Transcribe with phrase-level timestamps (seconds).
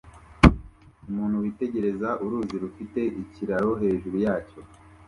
[1.09, 4.59] Umuntu witegereza uruzi rufite ikiraro hejuru yacyo